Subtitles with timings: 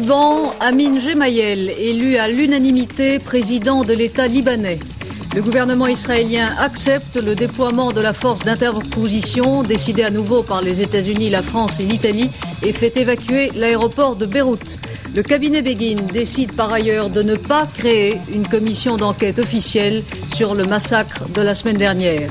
[0.00, 4.78] Liban, Amin Gemayel, élu à l'unanimité président de l'État libanais.
[5.34, 10.80] Le gouvernement israélien accepte le déploiement de la force d'interposition décidée à nouveau par les
[10.80, 12.30] États-Unis, la France et l'Italie
[12.62, 14.78] et fait évacuer l'aéroport de Beyrouth.
[15.16, 20.54] Le cabinet Begin décide par ailleurs de ne pas créer une commission d'enquête officielle sur
[20.54, 22.30] le massacre de la semaine dernière.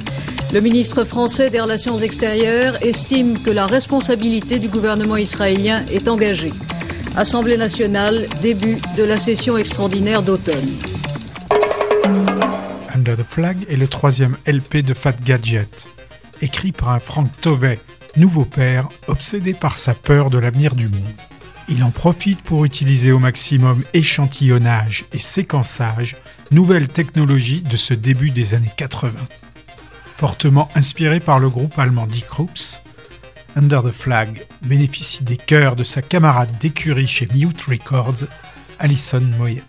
[0.54, 6.54] Le ministre français des Relations extérieures estime que la responsabilité du gouvernement israélien est engagée.
[7.18, 10.78] Assemblée nationale, début de la session extraordinaire d'automne.
[12.94, 15.88] Under the Flag est le troisième LP de Fat Gadget,
[16.44, 17.80] écrit par un Frank Tovey,
[18.18, 21.02] nouveau père obsédé par sa peur de l'avenir du monde.
[21.68, 26.18] Il en profite pour utiliser au maximum échantillonnage et séquençage,
[26.52, 29.14] nouvelles technologies de ce début des années 80.
[30.18, 32.80] Fortement inspiré par le groupe allemand Die Krupps,
[33.58, 38.26] Under the Flag bénéficie des chœurs de sa camarade d'écurie chez Mute Records,
[38.78, 39.64] Alison Moyet.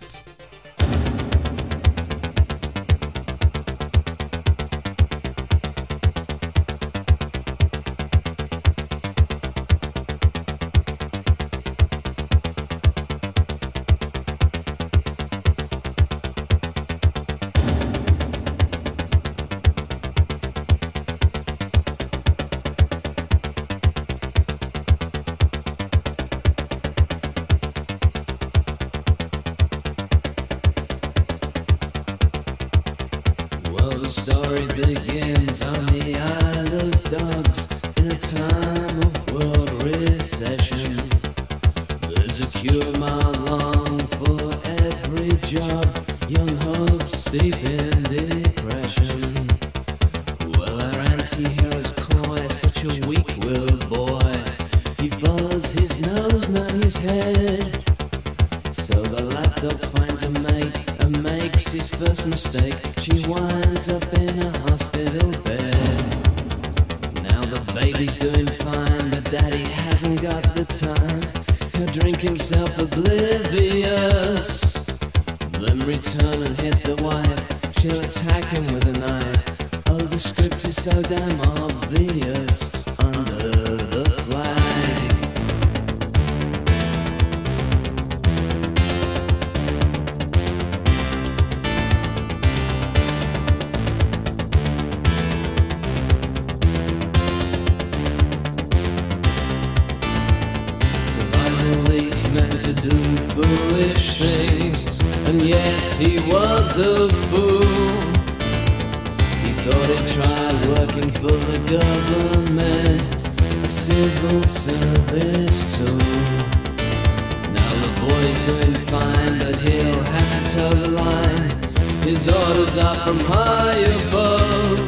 [122.78, 124.78] up from high above.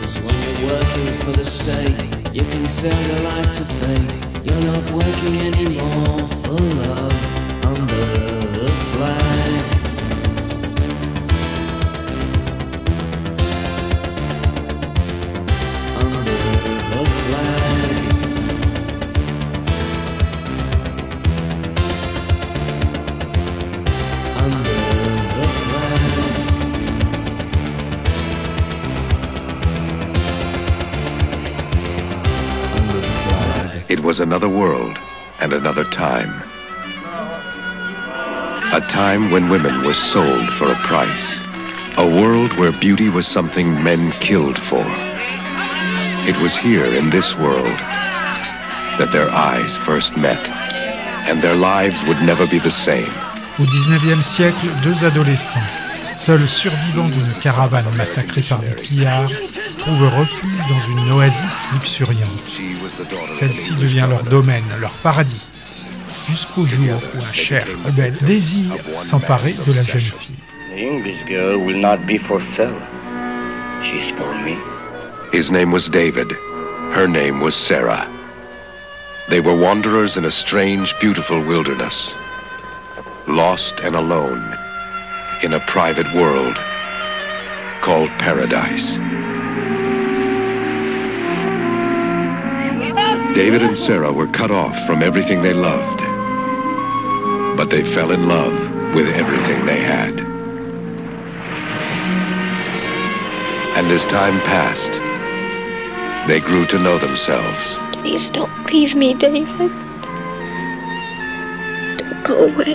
[0.00, 4.12] Cause when you're working for the state You can sell your life to fate
[4.44, 5.91] You're not working anymore.
[34.12, 34.98] Was another world
[35.40, 36.32] and another time.
[38.74, 41.40] A time when women were sold for a price.
[41.96, 44.84] A world where beauty was something men killed for.
[46.28, 47.78] It was here in this world
[48.98, 50.46] that their eyes first met,
[51.26, 53.14] and their lives would never be the same.
[53.58, 55.70] Au 19e siècle, deux adolescents,
[56.18, 59.32] seuls survivants d'une caravane massacrée par des pillards,
[59.82, 62.30] trouvent refuge dans une oasis luxuriante.
[63.38, 65.44] Celle-ci devient leur domaine, leur paradis,
[66.28, 70.36] jusqu'au jour où un cher rebelle désire s'emparer de la jeune fille.
[75.32, 76.32] His name was David.
[76.94, 78.06] Her name was Sarah.
[79.30, 82.14] They were wanderers in a strange, beautiful wilderness,
[83.26, 84.44] lost and alone
[85.42, 86.56] in a private world
[87.80, 88.98] called paradise.
[93.34, 96.00] David and Sarah were cut off from everything they loved,
[97.56, 98.52] but they fell in love
[98.94, 100.10] with everything they had.
[103.74, 104.92] And as time passed,
[106.28, 107.78] they grew to know themselves.
[107.92, 109.72] Please don't leave me, David.
[111.96, 112.74] Don't go away.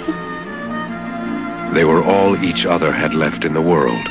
[1.76, 4.08] They were all each other had left in the world.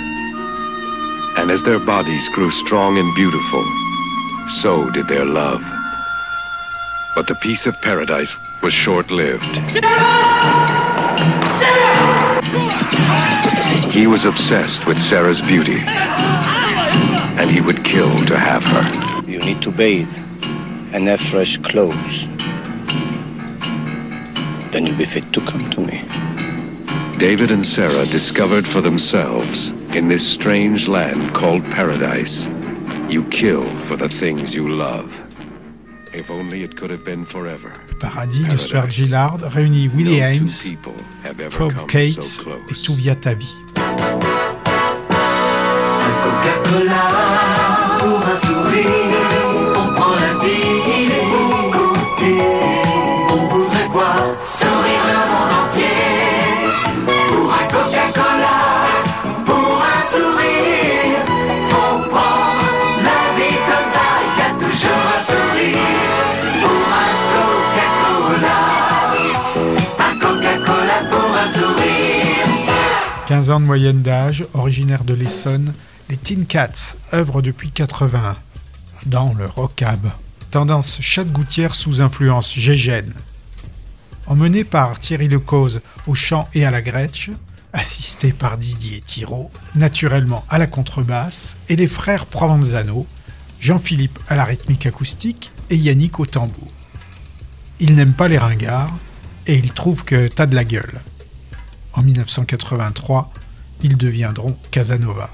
[1.39, 3.65] And as their bodies grew strong and beautiful,
[4.49, 5.61] so did their love.
[7.17, 9.57] But the peace of paradise was short-lived.
[13.91, 19.23] He was obsessed with Sarah's beauty, and he would kill to have her.
[19.27, 20.15] You need to bathe
[20.93, 22.27] and have fresh clothes.
[24.71, 26.05] Then you'll be fit to come to me.
[27.17, 32.47] David and Sarah discovered for themselves, in this strange land called paradise,
[33.09, 35.11] you kill for the things you love.
[36.19, 37.71] If only it could have been forever.
[37.91, 40.49] Le paradis de Stuart Gillard réunit Willie Ames,
[41.51, 42.41] Fob Cates
[42.71, 43.55] et Tout via ta vie.
[46.25, 47.03] Coca-Cola
[48.01, 48.87] pour un sourire,
[49.77, 51.11] on prend la vie.
[53.29, 54.17] On voudrait voir
[73.27, 75.75] 15 ans de moyenne d'âge, originaire de l'Essonne,
[76.09, 78.37] les Tin Cats œuvrent depuis 81
[79.07, 80.13] dans le rockab,
[80.53, 83.13] tendance Châte-Gouttière sous influence gégène.
[84.29, 87.33] Emmené par Thierry Lecause au chant et à la gretsch,
[87.73, 93.09] assisté par Didier Thiraud, naturellement à la contrebasse, et les frères Provenzano,
[93.59, 96.71] Jean-Philippe à la rythmique acoustique et Yannick au tambour.
[97.81, 98.97] Ils n'aiment pas les ringards
[99.49, 101.01] et ils trouvent que t'as de la gueule.
[101.97, 103.33] En 1983,
[103.83, 105.31] ils deviendront Casanova.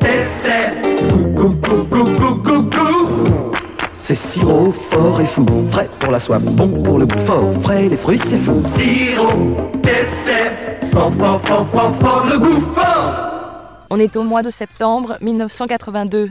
[0.00, 0.74] Dessert,
[1.34, 3.52] Gou, gou, gou, gou, gou, gou.
[3.98, 5.46] C'est sirop fort et fou.
[5.70, 7.50] Frais pour la soif, bon pour le goût fort.
[7.62, 8.62] Frais, les fruits, c'est fou.
[8.76, 10.52] sirop, dessert,
[10.92, 16.30] Fort, fort, fort, fort, fort, le goût fort On est au mois de septembre 1982.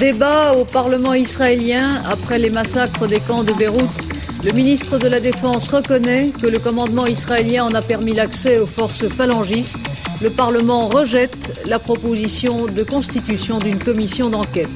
[0.00, 3.96] Débat au Parlement israélien après les massacres des camps de Beyrouth.
[4.42, 8.66] Le ministre de la Défense reconnaît que le commandement israélien en a permis l'accès aux
[8.66, 9.91] forces phalangistes.
[10.22, 14.68] Le Parlement rejette la proposition de constitution d'une commission d'enquête.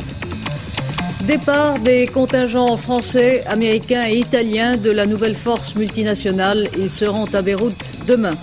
[1.25, 6.69] Départ des contingents français, américains et italiens de la nouvelle force multinationale.
[6.77, 7.75] Ils seront à Beyrouth
[8.09, 8.37] demain.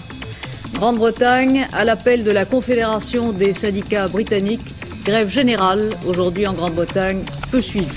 [0.75, 7.61] Grande-Bretagne, à l'appel de la Confédération des syndicats britanniques, grève générale aujourd'hui en Grande-Bretagne, peu
[7.61, 7.89] suivie.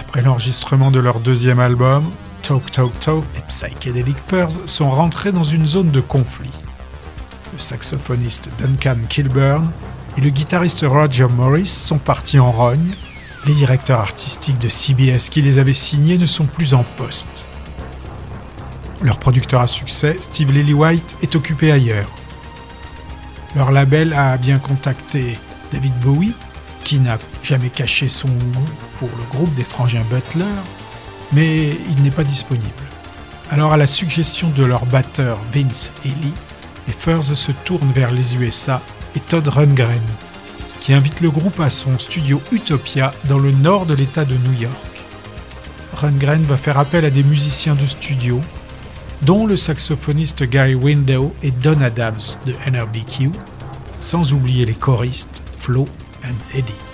[0.00, 2.10] Après l'enregistrement de leur deuxième album,
[2.42, 6.50] Talk Talk Talk et Psychedelic Furs sont rentrés dans une zone de conflit.
[7.52, 9.70] Le saxophoniste Duncan Kilburn
[10.18, 12.90] et le guitariste Roger Morris sont partis en rogne.
[13.46, 17.46] Les directeurs artistiques de CBS qui les avaient signés ne sont plus en poste.
[19.02, 22.10] Leur producteur à succès, Steve Lillywhite, est occupé ailleurs.
[23.54, 25.38] Leur label a bien contacté
[25.72, 26.34] David Bowie,
[26.84, 28.68] qui n'a jamais caché son goût
[28.98, 30.44] pour le groupe des frangins Butler,
[31.32, 32.68] mais il n'est pas disponible.
[33.50, 36.32] Alors à la suggestion de leur batteur Vince Ely,
[36.86, 38.80] les Furs se tournent vers les USA
[39.14, 40.00] et Todd Rundgren,
[40.80, 44.60] qui invite le groupe à son studio Utopia dans le nord de l'État de New
[44.60, 45.04] York.
[45.94, 48.40] Rundgren va faire appel à des musiciens de studio,
[49.22, 53.30] dont le saxophoniste Gary Window et Don Adams de NRBQ,
[54.00, 55.86] sans oublier les choristes Flo
[56.24, 56.91] et Eddie.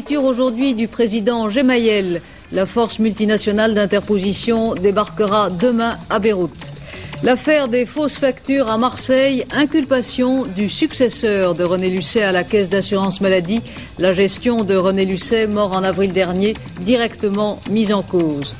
[0.00, 2.22] Investiture aujourd'hui du président Gemayel.
[2.52, 6.72] La force multinationale d'interposition débarquera demain à Beyrouth.
[7.22, 12.70] L'affaire des fausses factures à Marseille, inculpation du successeur de René Lucet à la caisse
[12.70, 13.60] d'assurance maladie,
[13.98, 18.54] la gestion de René Lucet, mort en avril dernier, directement mise en cause.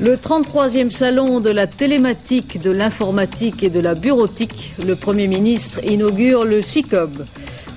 [0.00, 5.84] Le 33e salon de la télématique, de l'informatique et de la bureautique, le Premier ministre
[5.84, 7.26] inaugure le SICOB.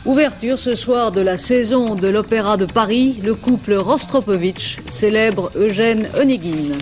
[0.03, 6.09] Ouverture ce soir de la saison de l'Opéra de Paris, le couple Rostropovitch célèbre Eugène
[6.15, 6.79] Onegin.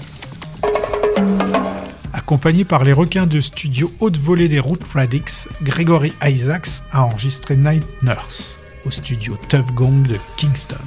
[2.14, 7.58] Accompagné par les requins de studio haute volée des Root Radix, Gregory Isaacs a enregistré
[7.58, 10.78] Night Nurse au studio Tough Gong de Kingston.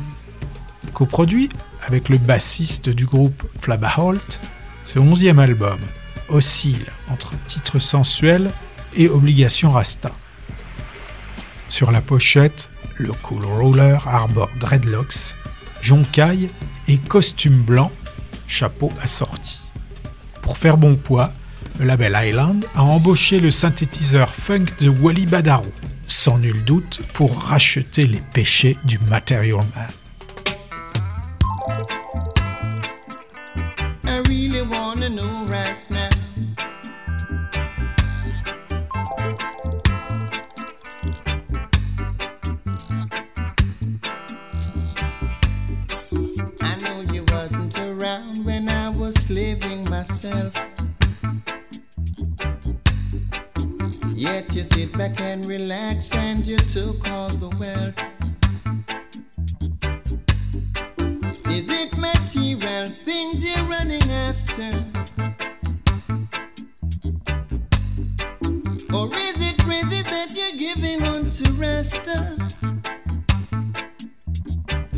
[0.94, 1.50] Coproduit
[1.86, 4.40] avec le bassiste du groupe Flabba Holt,
[4.86, 5.78] ce onzième album
[6.30, 8.50] oscille entre titres sensuels
[8.96, 10.10] et obligations rasta.
[11.72, 15.34] Sur la pochette, le Cool Roller arbore dreadlocks,
[15.80, 16.50] joncaille
[16.86, 17.90] et costume blanc,
[18.46, 19.58] chapeau assorti.
[20.42, 21.32] Pour faire bon poids,
[21.80, 25.64] le label Island a embauché le synthétiseur funk de Wally Badaro,
[26.08, 29.88] sans nul doute pour racheter les péchés du Material Man.
[50.02, 50.52] Myself.
[54.16, 57.98] Yet you sit back and relax and you took all the wealth.
[61.48, 64.70] Is it material things you're running after?
[68.92, 72.08] Or is it crazy that you're giving on to rest?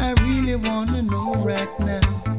[0.01, 2.34] I really wanna know right now.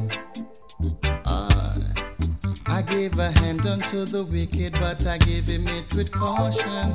[2.96, 6.86] Gave a hand unto the wicked, but I gave him it with caution.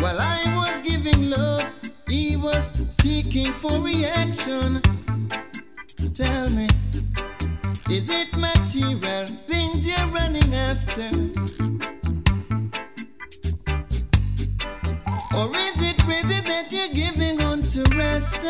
[0.00, 1.64] While I was giving love,
[2.06, 4.82] he was seeking for reaction.
[6.12, 6.68] Tell me,
[7.88, 11.08] is it material things you're running after?
[15.38, 18.44] Or is it crazy that you're giving on to rest?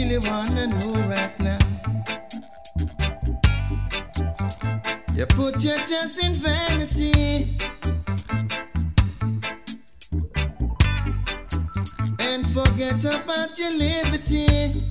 [0.00, 1.58] Really wanna know right now.
[5.12, 7.58] You put your trust in vanity.
[12.20, 14.87] And forget about your liberty.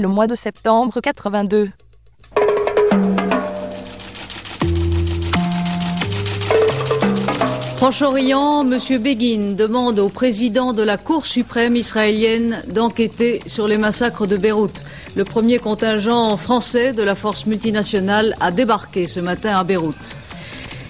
[0.00, 1.68] Le mois de septembre 82.
[7.76, 8.78] Proche-Orient, M.
[9.02, 14.82] Begin demande au président de la Cour suprême israélienne d'enquêter sur les massacres de Beyrouth.
[15.16, 19.96] Le premier contingent français de la force multinationale a débarqué ce matin à Beyrouth.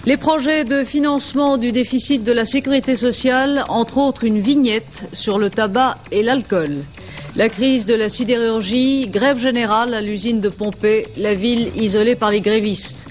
[0.05, 5.37] Les projets de financement du déficit de la sécurité sociale, entre autres une vignette sur
[5.37, 6.83] le tabac et l'alcool.
[7.37, 12.29] La crise de la sidérurgie, grève générale à l'usine de Pompée, la ville isolée par
[12.29, 13.05] les grévistes.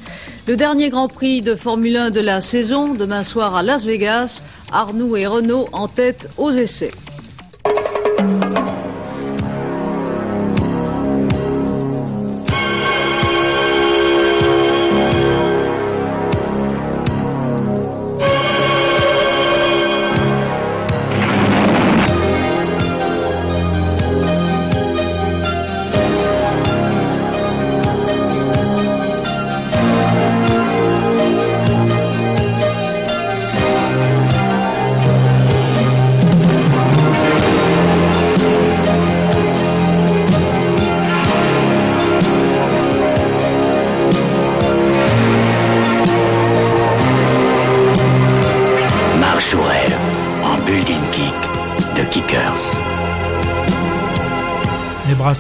[0.47, 4.43] Le dernier Grand Prix de Formule 1 de la saison, demain soir à Las Vegas,
[4.71, 6.91] Arnoux et Renault en tête aux essais.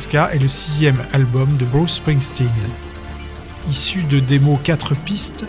[0.07, 2.49] Est le sixième album de Bruce Springsteen.
[3.71, 5.45] Issu de démos 4 pistes,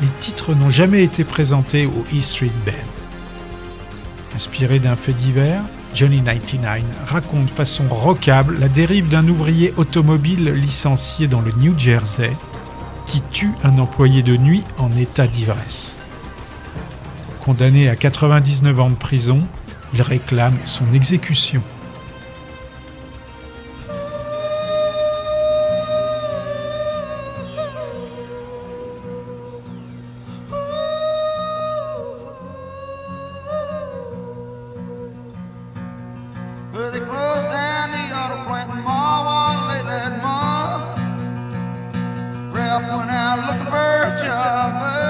[0.00, 2.72] les titres n'ont jamais été présentés au E Street Band.
[4.36, 5.60] Inspiré d'un fait divers,
[5.92, 12.30] Johnny 99 raconte façon rockable la dérive d'un ouvrier automobile licencié dans le New Jersey
[13.06, 15.98] qui tue un employé de nuit en état d'ivresse.
[17.40, 19.42] Condamné à 99 ans de prison,
[19.94, 21.62] il réclame son exécution.
[36.98, 40.96] They closed down the auto plant in Marwan late that month.
[42.54, 45.05] Ralph went out looking for a job,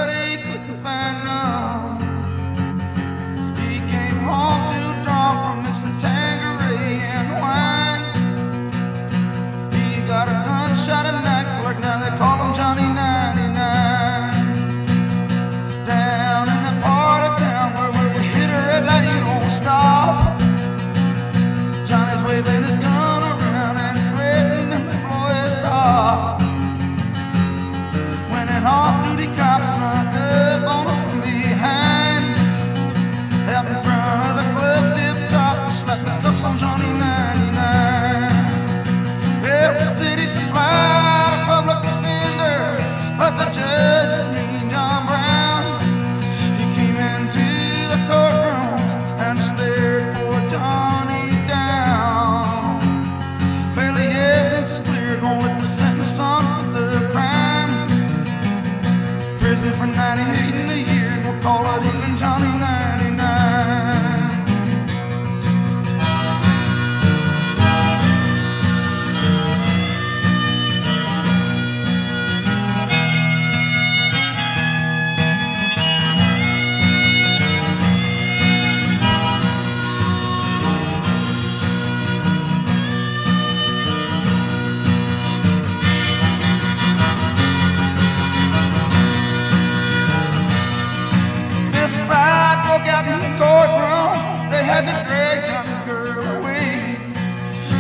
[94.77, 97.01] had to drag Johnny's girl away.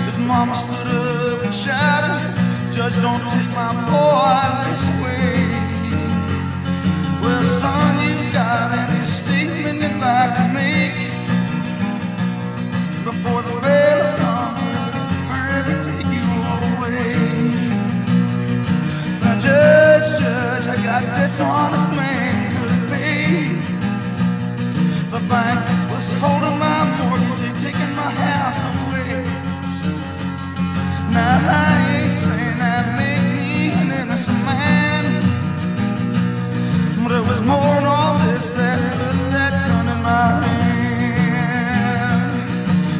[0.06, 2.24] His mama stood up and shouted,
[2.74, 5.44] Judge, don't take my boy this way.
[7.20, 10.96] Well, son, you got any statement you'd like to make
[13.04, 14.58] before the bail comes
[15.28, 16.28] forever take you
[16.64, 17.12] away.
[19.20, 23.52] Now, Judge, Judge, I got this honest man could pay.
[25.10, 25.75] The bank
[26.20, 29.24] holding my mortgage, they taking my house away.
[31.12, 35.04] Now I ain't saying that make me an innocent man,
[37.02, 41.86] but it was more than all this that put that gun in my hand.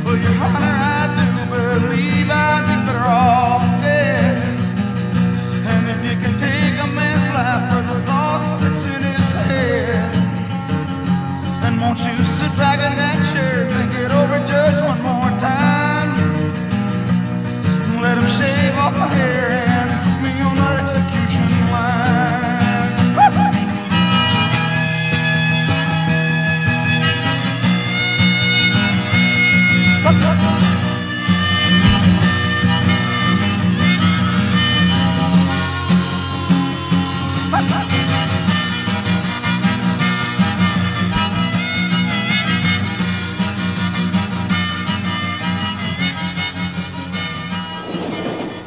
[0.05, 4.37] Well, Your Honor, I do believe I'd be better off dead.
[5.71, 7.16] And if you can take a man's
[11.87, 16.11] won't you sit back in that chair, think it over, Judge, one more time?
[18.01, 19.76] Let him shave off my hair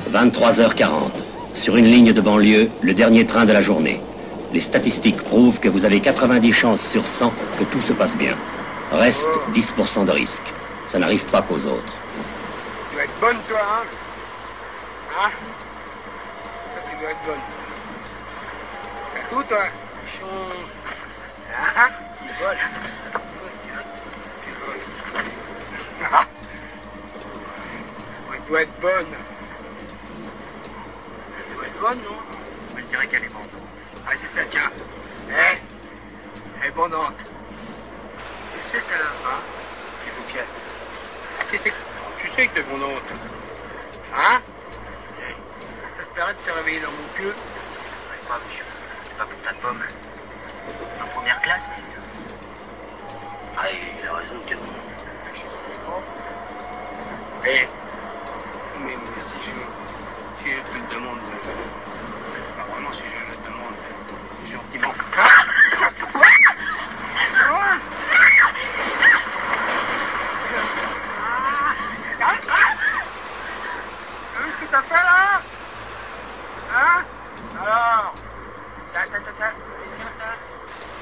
[0.09, 1.23] 23h40.
[1.53, 4.01] Sur une ligne de banlieue, le dernier train de la journée.
[4.51, 8.35] Les statistiques prouvent que vous avez 90 chances sur 100 que tout se passe bien.
[8.91, 10.51] Reste 10% de risque.
[10.87, 11.93] Ça n'arrive pas qu'aux autres.
[12.89, 13.83] Tu dois être bonne, toi, hein?
[15.23, 15.29] Hein?
[16.89, 17.45] Tu dois être bonne.
[19.13, 19.63] T'as tout, toi?
[21.77, 21.89] Hein?
[22.17, 22.57] Tu voles.
[24.43, 24.85] Tu voles.
[26.11, 26.25] Ah.
[28.31, 29.38] Tu dois être bonne.
[31.79, 32.17] Bonne, non
[32.75, 33.49] je dirais qu'elle est bandante.
[34.05, 34.69] Ah, c'est ça, tiens.
[35.29, 35.57] Eh
[36.61, 37.15] Elle est bandante.
[38.53, 39.39] Tu sais, celle-là, hein
[40.27, 40.55] fier à ça.
[41.49, 41.73] Tu sais,
[42.17, 43.01] tu que t'es bandante.
[44.13, 44.41] Hein
[45.97, 48.65] Ça te permet de te réveiller dans mon pieu Ouais, pas, monsieur.
[49.05, 49.83] C'est pas pour ta pomme.
[51.01, 51.63] En première classe.
[53.57, 54.61] Ah, il a raison de bon.
[57.45, 57.67] Eh
[58.81, 59.88] mais, mais si je,
[60.43, 63.77] si je te demande, euh, pas vraiment si je le demande,
[64.51, 64.93] gentiment.
[73.19, 75.41] T'as vu ce que t'as fait là?
[76.75, 77.03] Hein?
[77.61, 78.13] Alors
[78.93, 79.51] Ta ta ta ta,
[79.95, 80.23] tiens ça?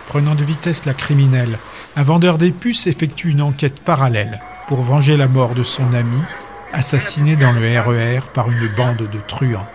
[0.08, 1.60] Prenant de vitesse la criminelle,
[1.96, 6.22] un vendeur des puces effectue une enquête parallèle pour venger la mort de son ami,
[6.74, 9.68] assassiné dans le RER par une bande de truands.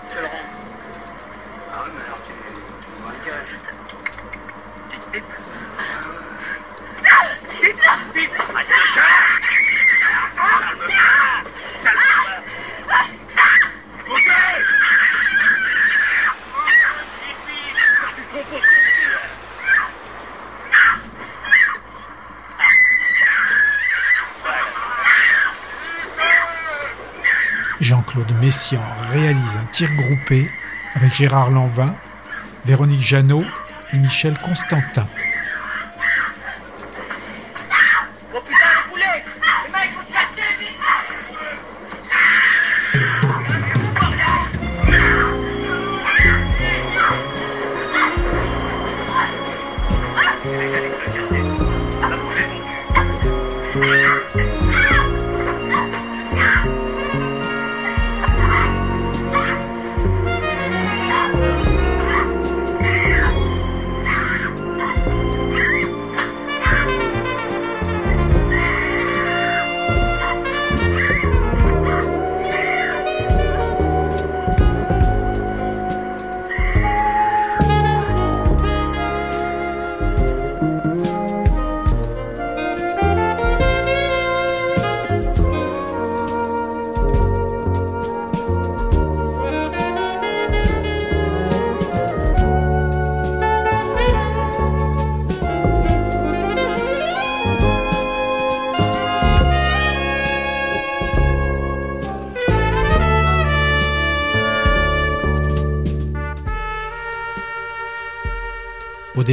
[29.11, 30.47] Réalise un tir groupé
[30.95, 31.95] avec Gérard Lanvin,
[32.67, 33.45] Véronique Jeannot
[33.95, 35.07] et Michel Constantin.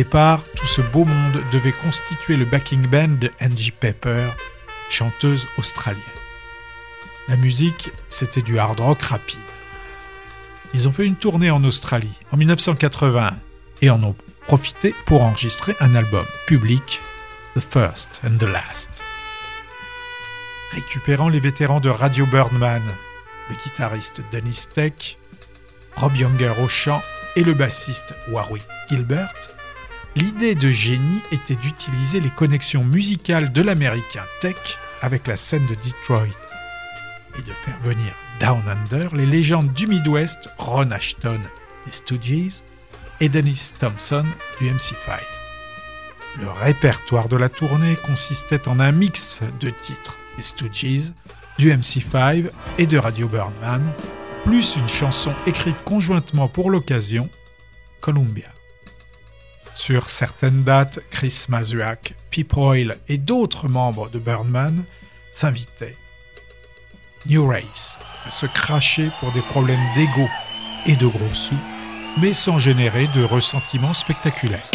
[0.10, 4.30] Tout ce beau monde devait constituer le backing band de Angie Pepper,
[4.90, 6.02] chanteuse australienne.
[7.28, 9.40] La musique, c'était du hard rock rapide.
[10.74, 13.38] Ils ont fait une tournée en Australie en 1981
[13.82, 14.16] et en ont
[14.48, 17.02] profité pour enregistrer un album public,
[17.56, 19.04] The First and the Last.
[20.72, 22.84] Récupérant les vétérans de Radio Birdman,
[23.50, 25.18] le guitariste Dennis Tech,
[25.96, 27.02] Rob Younger au chant
[27.36, 29.34] et le bassiste Warwick Gilbert,
[30.16, 34.56] l'idée de génie était d'utiliser les connexions musicales de l'américain Tech
[35.02, 36.26] avec la scène de Detroit
[37.38, 41.40] et de faire venir Down Under les légendes du Midwest Ron Ashton
[41.86, 42.62] des Stooges
[43.22, 44.26] et Dennis Thompson
[44.60, 45.20] du MC5.
[46.40, 51.12] Le répertoire de la tournée consistait en un mix de titres des Stooges,
[51.58, 53.84] du MC5 et de Radio Birdman,
[54.46, 57.28] plus une chanson écrite conjointement pour l'occasion,
[58.00, 58.48] Columbia.
[59.80, 64.84] Sur certaines dates, Chris Mazuak, Pip Oil et d'autres membres de Birdman
[65.32, 65.96] s'invitaient.
[67.28, 70.28] New Race à se cracher pour des problèmes d'ego
[70.86, 71.58] et de gros sous,
[72.20, 74.70] mais sans générer de ressentiments spectaculaires.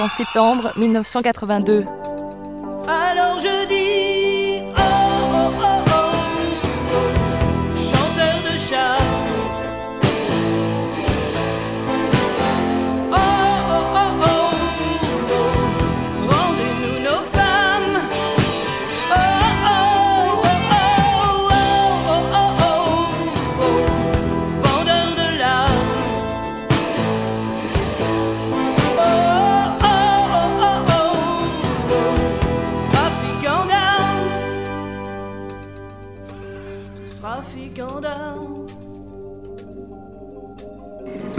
[0.00, 1.84] En septembre 1982.
[2.88, 3.99] Alors je dis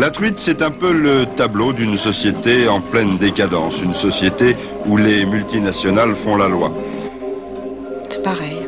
[0.02, 4.98] La truite, c'est un peu le tableau d'une société en pleine décadence, une société où
[4.98, 6.72] les multinationales font la loi.
[8.10, 8.68] C'est pareil.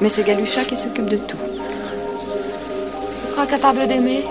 [0.00, 1.36] Mais c'est Galucha qui s'occupe de tout.
[1.36, 4.24] Tu crois capable d'aimer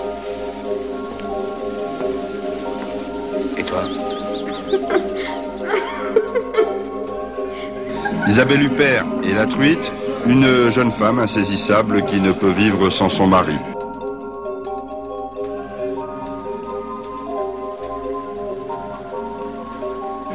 [8.34, 9.92] Isabelle Huppert et la truite,
[10.26, 13.56] une jeune femme insaisissable qui ne peut vivre sans son mari.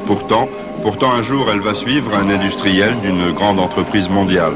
[0.07, 0.47] Pourtant,
[0.81, 4.53] pourtant un jour, elle va suivre un industriel d'une grande entreprise mondiale.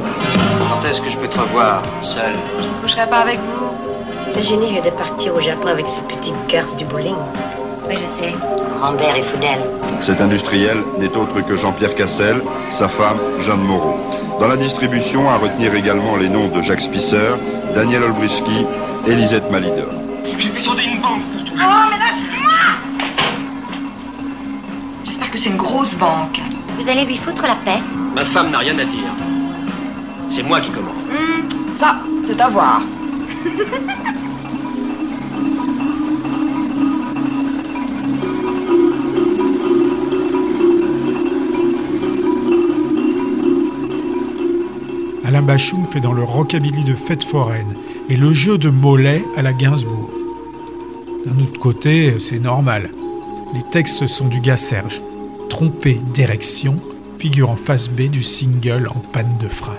[0.70, 2.32] Quand est-ce que je peux te revoir, seul
[2.62, 4.32] Je ne coucherai pas avec vous.
[4.32, 7.18] Ce génie vient de partir au Japon avec ses petites garces du bowling.
[7.88, 8.34] Oui, je sais.
[8.82, 9.60] Rambert et Foudel.
[10.02, 13.98] Cet industriel n'est autre que Jean-Pierre Cassel, sa femme Jeanne Moreau.
[14.40, 17.36] Dans la distribution, à retenir également les noms de Jacques Spisser,
[17.76, 18.66] Daniel Olbrisky
[19.08, 19.88] et Lisette Malidor.
[20.38, 21.22] Je vais sauter une banque.
[21.54, 22.50] Oh, mais lâche-moi
[25.06, 26.40] J'espère que c'est une grosse banque.
[26.80, 27.82] Vous allez lui foutre la paix
[28.16, 29.12] Ma femme n'a rien à dire.
[30.32, 30.96] C'est moi qui commande.
[31.10, 31.96] Hmm, ça,
[32.28, 32.82] c'est à voir.
[45.44, 47.76] Bachoum fait dans le rockabilly de fête foraine
[48.10, 50.12] et le jeu de mollet à la Gainsbourg.
[51.26, 52.90] D'un autre côté, c'est normal.
[53.54, 55.02] Les textes sont du gars Serge.
[55.50, 56.76] Trompé d'érection
[57.20, 59.78] figure en face B du single en panne de frein.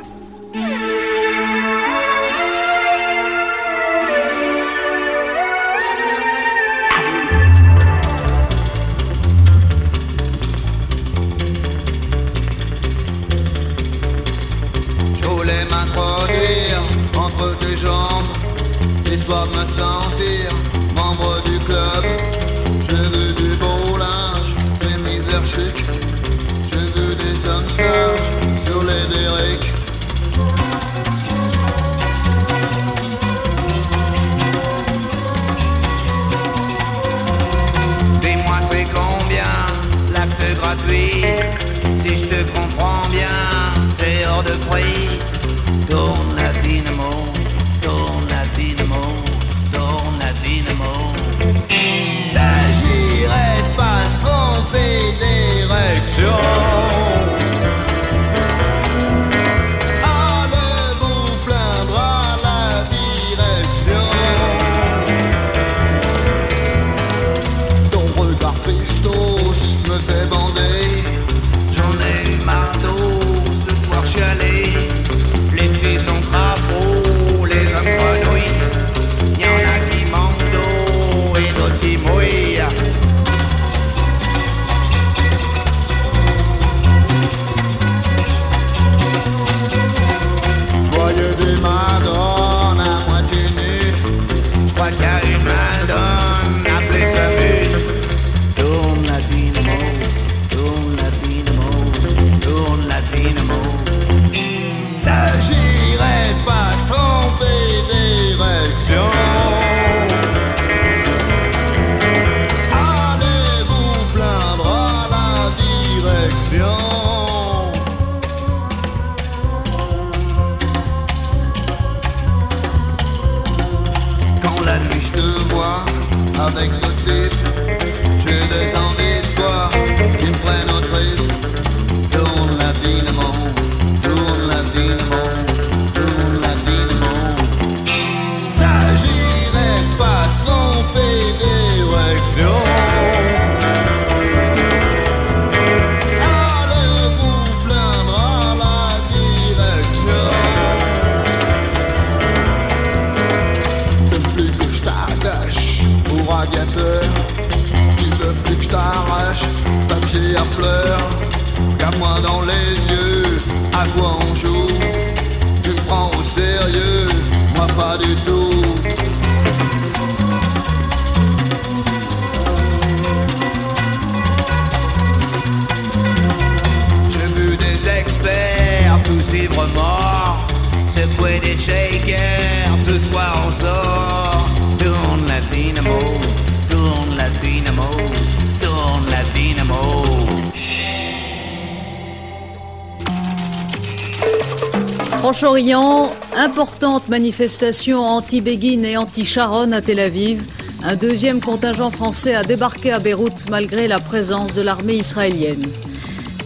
[197.15, 200.43] Manifestation anti-Béguin et anti-Sharon à Tel Aviv.
[200.83, 205.69] Un deuxième contingent français a débarqué à Beyrouth malgré la présence de l'armée israélienne.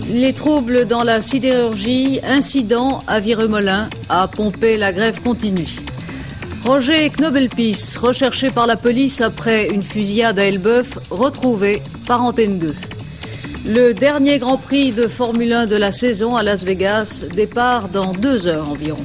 [0.07, 5.75] Les troubles dans la sidérurgie, incident à Viremolin, à Pompée, la grève continue.
[6.63, 12.75] Roger Knobelpies, recherché par la police après une fusillade à Elbeuf, retrouvé par Antenne 2.
[13.65, 18.13] Le dernier Grand Prix de Formule 1 de la saison à Las Vegas départ dans
[18.13, 19.03] deux heures environ.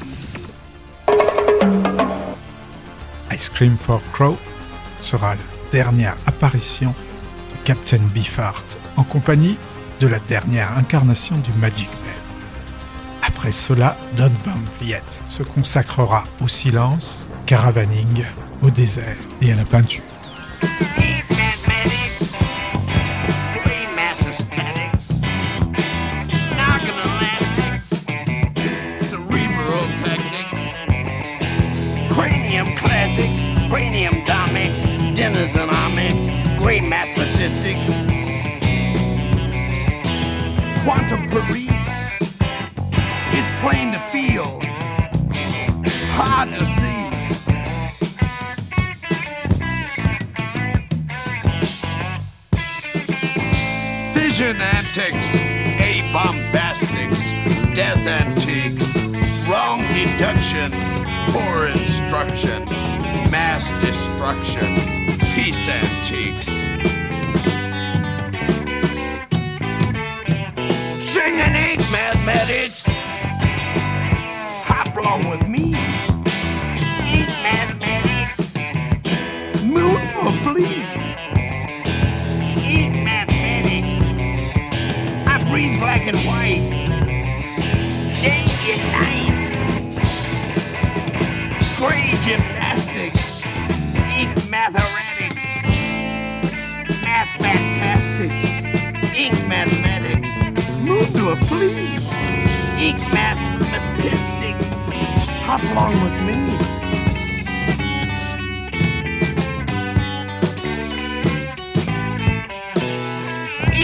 [3.33, 4.37] Ice Cream for Crow
[5.01, 9.57] sera la dernière apparition de Captain Beefheart en compagnie
[9.99, 12.13] de la dernière incarnation du Magic Man.
[13.21, 18.25] Après cela, Don Banfiette se consacrera au silence, caravaning,
[18.61, 20.03] au désert et à la peinture.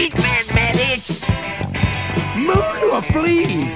[0.00, 1.26] Ink mathematics.
[2.38, 3.66] Move to a flea.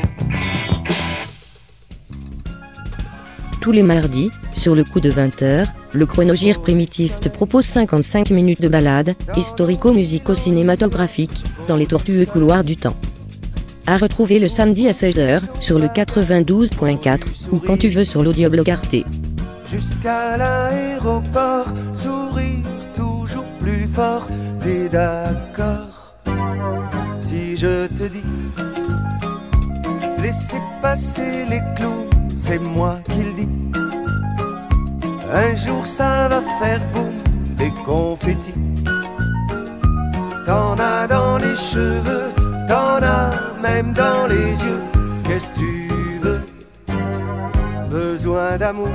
[3.60, 8.62] Tous les mardis, sur le coup de 20h, le chronogire primitif te propose 55 minutes
[8.62, 12.96] de balade, historico-musico-cinématographique, dans les tortueux couloirs du temps.
[13.86, 17.20] À retrouver le samedi à 16h, sur le 92.4,
[17.52, 18.96] ou quand tu veux sur l'audioblog Arte.
[19.70, 22.64] Jusqu'à l'aéroport, sourire
[22.96, 24.26] toujours plus fort,
[24.62, 25.93] t'es d'accord
[27.34, 28.22] Si je te dis,
[30.22, 32.08] laissez passer les clous,
[32.38, 33.48] c'est moi qui le dis.
[35.32, 37.12] Un jour ça va faire boum,
[37.56, 38.60] des confettis.
[40.46, 42.30] T'en as dans les cheveux,
[42.68, 44.82] t'en as même dans les yeux.
[45.24, 45.90] Qu'est-ce que tu
[46.22, 46.40] veux?
[47.90, 48.94] Besoin d'amour.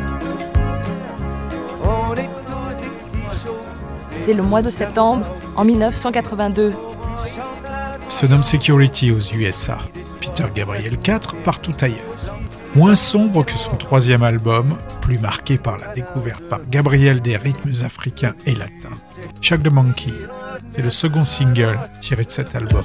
[1.83, 3.65] On est tous des petits chauds.
[4.17, 5.25] C'est le mois de septembre,
[5.57, 6.73] en 1982.
[8.09, 9.77] Sonum Security aux USA.
[10.19, 11.97] Peter Gabriel 4 partout ailleurs.
[12.75, 17.85] Moins sombre que son troisième album, plus marqué par la découverte par Gabriel des rythmes
[17.85, 18.97] africains et latins.
[19.41, 20.13] Chuck the Monkey,
[20.71, 22.83] c'est le second single tiré de cet album.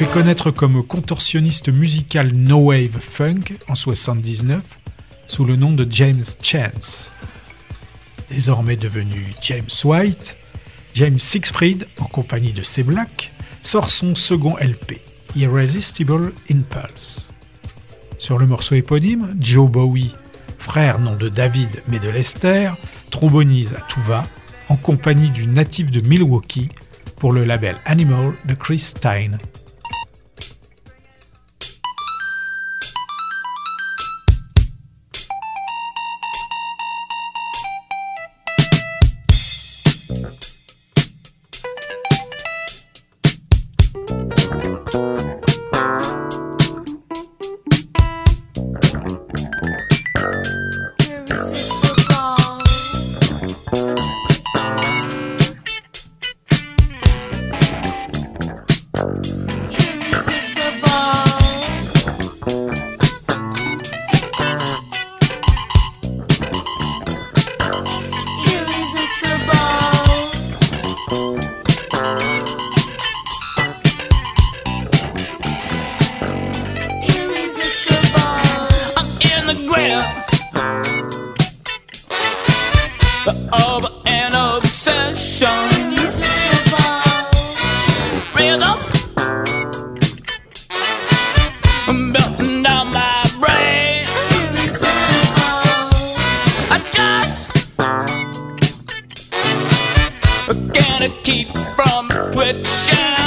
[0.00, 4.62] Fait connaître comme contorsionniste musical no wave funk en 79
[5.26, 7.10] sous le nom de James Chance.
[8.30, 10.36] Désormais devenu James White,
[10.94, 13.30] James Sixfried, en compagnie de C Black,
[13.62, 15.00] sort son second LP,
[15.36, 17.28] Irresistible Impulse.
[18.18, 20.14] Sur le morceau éponyme, Joe Bowie,
[20.56, 22.72] frère non de David mais de Lester,
[23.10, 24.24] trombonise à tout va,
[24.68, 26.70] en compagnie du natif de Milwaukee,
[27.20, 29.32] pour le label Animal de Chris Stein.
[100.80, 103.19] Can't keep from twitching.